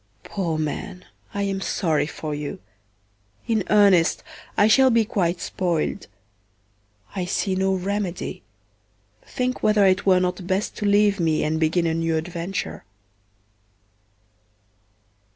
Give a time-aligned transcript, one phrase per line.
[0.23, 2.59] Poor man, I am sorry for you;
[3.47, 4.23] in earnest,
[4.57, 6.07] I shall be quite spoiled.
[7.15, 8.41] I see no remedy;
[9.27, 12.83] think whether it were not best to leave me and begin a new adventure.